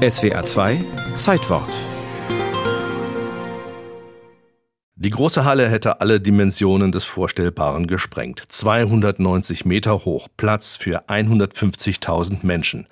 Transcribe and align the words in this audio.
SWA 0.00 0.42
2 0.46 0.82
Zeitwort 1.18 1.68
Die 4.94 5.10
große 5.10 5.44
Halle 5.44 5.68
hätte 5.68 6.00
alle 6.00 6.22
Dimensionen 6.22 6.90
des 6.90 7.04
Vorstellbaren 7.04 7.86
gesprengt. 7.86 8.42
290 8.48 9.66
Meter 9.66 10.06
hoch, 10.06 10.28
Platz 10.38 10.78
für 10.78 11.10
150.000 11.10 12.46
Menschen. 12.46 12.86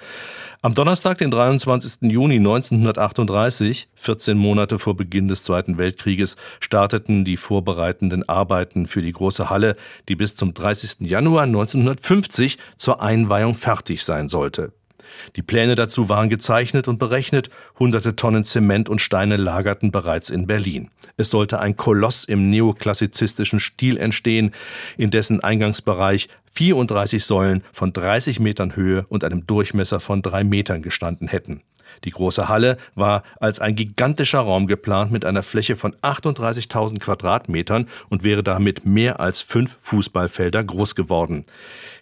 Am 0.61 0.75
Donnerstag, 0.75 1.17
den 1.17 1.31
23. 1.31 2.11
Juni 2.11 2.37
1938, 2.37 3.89
14 3.95 4.37
Monate 4.37 4.79
vor 4.79 4.95
Beginn 4.95 5.29
des 5.29 5.43
Zweiten 5.43 5.79
Weltkrieges, 5.79 6.37
starteten 6.61 7.25
die 7.25 7.39
vorbereitenden 7.39 8.29
Arbeiten 8.29 8.87
für 8.87 9.01
die 9.01 9.13
große 9.13 9.49
Halle, 9.49 9.77
die 10.11 10.17
bis 10.17 10.35
zum 10.35 10.53
30. 10.53 11.09
Januar 11.09 11.45
1950 11.45 12.59
zur 12.77 13.01
Einweihung 13.01 13.55
fertig 13.55 14.05
sein 14.05 14.29
sollte. 14.29 14.75
Die 15.37 15.43
Pläne 15.43 15.75
dazu 15.75 16.09
waren 16.09 16.29
gezeichnet 16.29 16.89
und 16.89 16.99
berechnet, 16.99 17.51
hunderte 17.79 18.17
Tonnen 18.17 18.45
Zement 18.45 18.89
und 18.89 19.01
Steine 19.01 19.37
lagerten 19.37 19.91
bereits 19.91 20.31
in 20.31 20.47
Berlin. 20.47 20.91
Es 21.17 21.31
sollte 21.31 21.59
ein 21.61 21.77
Koloss 21.77 22.25
im 22.25 22.51
neoklassizistischen 22.51 23.61
Stil 23.61 23.97
entstehen, 23.97 24.53
in 24.97 25.11
dessen 25.11 25.41
Eingangsbereich 25.41 26.29
34 26.53 27.25
Säulen 27.25 27.63
von 27.73 27.93
30 27.93 28.41
Metern 28.41 28.77
Höhe 28.77 29.07
und 29.09 29.25
einem 29.25 29.47
Durchmesser 29.47 30.01
von 30.01 30.23
drei 30.23 30.45
Metern 30.45 30.83
gestanden 30.83 31.29
hätten. 31.29 31.63
Die 32.05 32.11
große 32.11 32.49
Halle 32.49 32.77
war 32.95 33.23
als 33.41 33.61
ein 33.61 33.75
gigantischer 33.75 34.41
Raum 34.41 34.67
geplant 34.67 35.11
mit 35.11 35.25
einer 35.25 35.43
Fläche 35.43 35.77
von 35.77 35.95
38.000 35.97 36.99
Quadratmetern 36.99 37.89
und 38.09 38.25
wäre 38.25 38.43
damit 38.43 38.85
mehr 38.87 39.21
als 39.21 39.41
fünf 39.41 39.77
Fußballfelder 39.81 40.65
groß 40.65 40.95
geworden. 40.95 41.45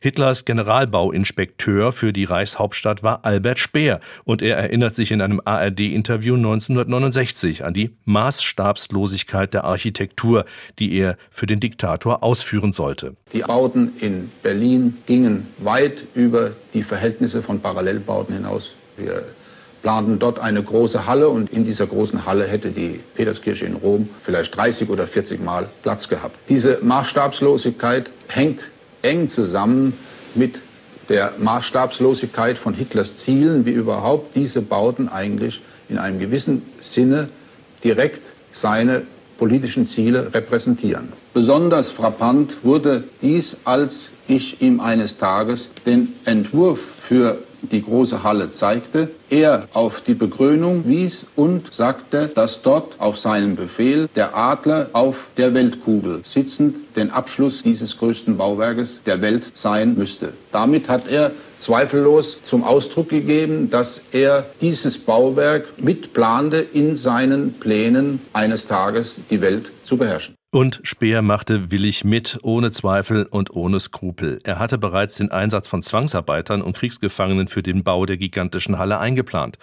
Hitlers 0.01 0.45
Generalbauinspekteur 0.45 1.93
für 1.93 2.13
die 2.13 2.25
Reichshauptstadt 2.25 3.03
war 3.03 3.25
Albert 3.25 3.59
Speer 3.59 4.01
und 4.25 4.43
er 4.43 4.57
erinnert 4.57 4.95
sich 4.95 5.11
in 5.11 5.21
einem 5.21 5.41
ARD-Interview 5.45 6.35
1969 6.35 7.65
an 7.65 7.75
die 7.75 7.97
Maßstabslosigkeit 8.05 9.55
der 9.55 9.65
Architektur, 9.65 10.45
die 10.79 10.97
er 10.97 11.17
für 11.31 11.47
den 11.47 11.61
Diktator 11.61 12.23
ausführen 12.23 12.73
sollte. 12.73 13.17
Die 13.33 13.41
Bauten 13.41 13.93
in 14.01 14.31
Berlin 14.43 14.97
gingen 15.07 15.49
weit 15.59 16.05
über 16.15 16.53
die 16.75 16.83
Verhältnisse 16.83 17.43
von 17.43 17.61
Parallelbauten 17.61 18.35
hinaus. 18.35 18.75
Wir 18.97 19.25
planten 19.87 20.19
dort 20.19 20.41
eine 20.41 20.65
große 20.65 21.07
Halle 21.07 21.29
und 21.29 21.53
in 21.53 21.65
dieser 21.65 21.87
großen 21.87 22.27
Halle 22.27 22.45
hätte 22.45 22.71
die 22.71 22.99
Peterskirche 23.15 23.67
in 23.67 23.77
Rom 23.77 24.09
vielleicht 24.21 24.57
30 24.57 24.91
oder 24.91 25.07
40 25.07 25.41
Mal 25.41 25.69
Platz 25.85 26.09
gehabt. 26.09 26.35
Diese 26.49 26.81
Maßstabslosigkeit 26.83 28.11
hängt 28.27 28.67
eng 29.03 29.29
zusammen 29.29 29.93
mit 30.35 30.59
der 31.09 31.35
Maßstabslosigkeit 31.39 32.59
von 32.59 32.75
Hitlers 32.75 33.19
Zielen, 33.19 33.65
wie 33.65 33.71
überhaupt 33.71 34.35
diese 34.35 34.61
Bauten 34.61 35.09
eigentlich 35.09 35.61
in 35.89 35.99
einem 35.99 36.19
gewissen 36.19 36.63
Sinne 36.81 37.29
direkt 37.85 38.23
seine 38.51 39.03
politischen 39.39 39.87
Ziele 39.87 40.35
repräsentieren. 40.35 41.13
Besonders 41.33 41.93
frappant 41.93 42.65
wurde 42.65 43.05
dies, 43.23 43.57
als 43.63 44.09
ich 44.27 44.61
ihm 44.61 44.81
eines 44.81 45.19
Tages 45.19 45.71
den 45.87 46.15
Entwurf 46.25 46.81
für 47.07 47.39
die 47.73 47.83
große 47.83 48.23
Halle 48.23 48.51
zeigte, 48.51 49.11
er 49.29 49.69
auf 49.73 50.01
die 50.01 50.15
Begrünung 50.15 50.85
wies 50.87 51.27
und 51.35 51.75
sagte, 51.75 52.29
dass 52.29 52.63
dort 52.63 53.01
auf 53.01 53.19
seinen 53.19 53.57
Befehl 53.57 54.09
der 54.15 54.37
Adler 54.37 54.91
auf 54.93 55.17
der 55.37 55.53
Weltkugel 55.55 56.21
sitzend 56.25 56.77
den 56.97 57.11
Abschluss 57.11 57.63
dieses 57.63 57.99
größten 57.99 58.37
Bauwerkes 58.37 59.01
der 59.05 59.21
Welt 59.21 59.45
sein 59.55 59.97
müsste. 59.97 60.33
Damit 60.53 60.89
hat 60.89 61.09
er 61.09 61.33
zweifellos 61.59 62.39
zum 62.45 62.63
Ausdruck 62.63 63.09
gegeben, 63.09 63.71
dass 63.71 64.01
er 64.13 64.47
dieses 64.61 64.99
Bauwerk 64.99 65.83
mitplante, 65.83 66.59
in 66.59 66.97
seinen 66.97 67.55
Plänen 67.55 68.21
eines 68.33 68.67
Tages 68.67 69.21
die 69.31 69.41
Welt 69.41 69.73
zu 69.85 69.97
beherrschen. 69.97 70.36
Und 70.57 70.81
Speer 70.85 71.21
machte 71.21 71.71
willig 71.71 72.03
mit, 72.03 72.39
ohne 72.41 72.71
Zweifel 72.71 73.27
und 73.27 73.51
ohne 73.55 73.79
Skrupel. 73.79 74.39
Er 74.45 74.59
hatte 74.59 74.79
bereits 74.79 75.17
den 75.17 75.31
Einsatz 75.31 75.69
von 75.69 75.83
Zwangsarbeitern 75.83 76.63
und 76.63 76.75
Kriegsgefangenen 76.75 77.49
für 77.49 77.63
den 77.63 77.85
Bau 77.85 78.07
der 78.07 78.17
gigantischen 78.17 78.79
Halle 78.79 78.99
eingeplant. 78.99 79.59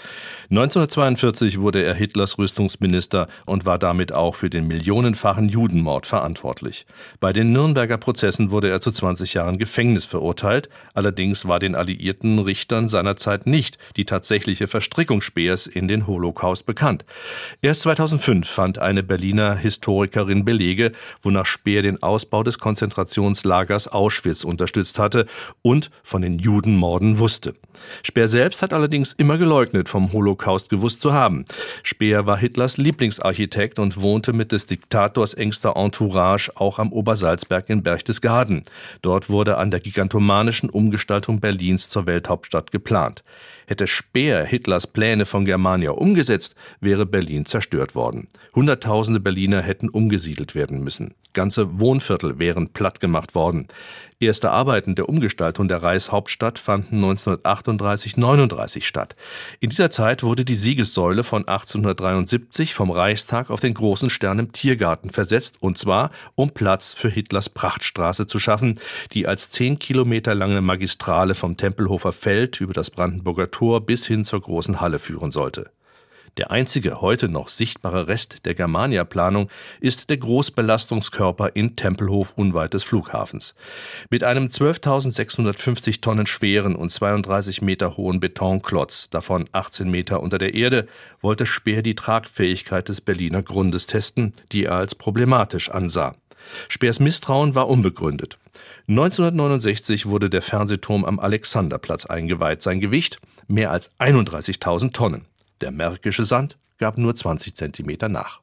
1942 0.52 1.60
wurde 1.60 1.82
er 1.82 1.96
Hitlers 1.96 2.38
Rüstungsminister 2.38 3.28
und 3.48 3.66
war 3.66 3.80
damit 3.80 4.14
auch 4.14 4.36
für 4.36 4.52
den 4.52 4.68
millionenfachen 4.68 5.50
Judenmord 5.50 6.06
verantwortlich. 6.06 6.86
Bei 7.20 7.34
den 7.34 7.52
Nürnberger 7.52 7.98
Prozessen 7.98 8.52
wurde 8.52 8.70
er 8.70 8.80
zu 8.80 8.92
20 8.92 9.34
Jahren 9.34 9.58
Gefängnis 9.58 10.06
verurteilt. 10.06 10.70
Allerdings 10.94 11.48
war 11.48 11.58
den 11.58 11.74
alliierten 11.74 12.38
Richtern 12.38 12.88
seinerzeit 12.88 13.48
nicht 13.48 13.80
die 13.98 14.06
tatsächliche 14.06 14.68
Verstrickung 14.68 15.22
Speers 15.22 15.66
in 15.66 15.88
den 15.88 16.06
Holocaust 16.06 16.68
bekannt. 16.68 17.04
Erst 17.64 17.82
2005 17.82 18.48
fand 18.48 18.78
eine 18.78 19.02
Berliner 19.02 19.56
Historikerin 19.56 20.46
Belege, 20.46 20.83
Belege, 20.84 20.98
wonach 21.22 21.46
Speer 21.46 21.82
den 21.82 22.02
Ausbau 22.02 22.44
des 22.44 22.60
Konzentrationslagers 22.60 23.88
Auschwitz 23.88 24.44
unterstützt 24.44 25.00
hatte 25.00 25.26
und 25.62 25.90
von 26.04 26.22
den 26.22 26.40
Judenmorden 26.40 27.20
wusste. 27.20 27.56
Speer 28.04 28.28
selbst 28.28 28.62
hat 28.62 28.74
allerdings 28.74 29.14
immer 29.14 29.38
geleugnet, 29.38 29.90
vom 29.90 30.14
Holocaust 30.14 30.70
gewusst 30.70 31.02
zu 31.02 31.14
haben. 31.14 31.46
Speer 31.82 32.26
war 32.26 32.38
Hitlers 32.38 32.78
Lieblingsarchitekt 32.78 33.80
und 33.80 34.02
wohnte 34.02 34.34
mit 34.34 34.52
des 34.52 34.66
Diktators 34.66 35.34
engster 35.34 35.76
Entourage 35.76 36.52
auch 36.56 36.80
am 36.80 36.92
Obersalzberg 36.92 37.70
in 37.70 37.84
Berchtesgaden. 37.84 38.64
Dort 39.02 39.30
wurde 39.30 39.58
an 39.58 39.72
der 39.72 39.80
gigantomanischen 39.80 40.70
Umgestaltung 40.70 41.40
Berlins 41.40 41.90
zur 41.90 42.06
Welthauptstadt 42.06 42.72
geplant. 42.72 43.24
Hätte 43.66 43.88
Speer 43.88 44.44
Hitlers 44.44 44.88
Pläne 44.88 45.26
von 45.26 45.46
Germania 45.46 45.92
umgesetzt, 45.92 46.56
wäre 46.82 47.06
Berlin 47.06 47.46
zerstört 47.46 47.96
worden. 47.96 48.28
Hunderttausende 48.54 49.20
Berliner 49.20 49.62
hätten 49.62 49.90
umgesiedelt 49.90 50.54
werden 50.74 50.84
müssen. 50.84 51.16
Ganze 51.34 51.80
Wohnviertel 51.80 52.38
wären 52.38 52.70
plattgemacht 52.70 53.34
worden. 53.34 53.68
Erste 54.20 54.52
Arbeiten 54.52 54.96
der 54.96 55.10
Umgestaltung 55.10 55.68
der 55.68 55.82
Reichshauptstadt 55.82 56.60
fanden 56.60 57.04
1938-39 57.04 58.84
statt. 58.84 59.16
In 59.60 59.70
dieser 59.70 59.90
Zeit 59.90 60.24
wurde 60.24 60.46
die 60.46 60.56
Siegessäule 60.56 61.24
von 61.24 61.48
1873 61.48 62.74
vom 62.74 62.92
Reichstag 62.92 63.50
auf 63.50 63.60
den 63.60 63.74
großen 63.74 64.10
Stern 64.10 64.40
im 64.40 64.52
Tiergarten 64.52 65.10
versetzt, 65.10 65.56
und 65.60 65.78
zwar 65.78 66.12
um 66.36 66.52
Platz 66.52 66.94
für 66.94 67.10
Hitlers 67.10 67.50
Prachtstraße 67.50 68.28
zu 68.28 68.40
schaffen, 68.40 68.80
die 69.12 69.28
als 69.28 69.50
zehn 69.50 69.80
Kilometer 69.80 70.36
lange 70.36 70.62
Magistrale 70.62 71.36
vom 71.36 71.58
Tempelhofer 71.58 72.14
Feld 72.14 72.62
über 72.62 72.74
das 72.74 72.92
Brandenburger 72.92 73.52
Tor 73.52 73.82
bis 73.82 74.06
hin 74.06 74.24
zur 74.24 74.42
großen 74.42 74.80
Halle 74.80 75.00
führen 75.00 75.32
sollte. 75.32 75.72
Der 76.38 76.50
einzige 76.50 77.00
heute 77.00 77.30
noch 77.30 77.48
sichtbare 77.48 78.08
Rest 78.08 78.46
der 78.46 78.56
Germania-Planung 78.56 79.50
ist 79.80 80.10
der 80.10 80.18
Großbelastungskörper 80.18 81.56
in 81.56 81.76
Tempelhof 81.76 82.34
unweit 82.36 82.74
des 82.74 82.84
Flughafens. 82.84 83.54
Mit 84.10 84.24
einem 84.24 84.48
12.650 84.48 86.02
Tonnen 86.02 86.26
schweren 86.26 86.76
und 86.76 86.90
32 86.90 87.62
Meter 87.62 87.98
hohen 87.98 88.20
Betonklotz, 88.20 89.12
davon 89.12 89.46
18 89.52 89.92
Meter 89.92 90.24
unter 90.24 90.40
der 90.40 90.56
Erde, 90.56 90.88
wollte 91.22 91.46
Speer 91.46 91.84
die 91.84 91.94
Tragfähigkeit 91.94 92.90
des 92.90 93.02
Berliner 93.02 93.44
Grundes 93.44 93.86
testen, 93.86 94.34
die 94.52 94.66
er 94.66 94.74
als 94.74 94.96
problematisch 94.96 95.70
ansah. 95.70 96.16
Speers 96.68 97.00
Misstrauen 97.00 97.54
war 97.54 97.70
unbegründet. 97.70 98.40
1969 98.88 100.08
wurde 100.08 100.32
der 100.32 100.42
Fernsehturm 100.42 101.06
am 101.06 101.20
Alexanderplatz 101.20 102.08
eingeweiht. 102.08 102.64
Sein 102.64 102.80
Gewicht 102.80 103.20
mehr 103.48 103.72
als 103.72 103.92
31.000 104.00 104.94
Tonnen. 104.94 105.26
Der 105.62 105.72
Märkische 105.72 106.26
Sand 106.26 106.58
gab 106.78 106.98
nur 106.98 107.16
20 107.16 107.56
Zentimeter 107.56 108.10
nach. 108.10 108.42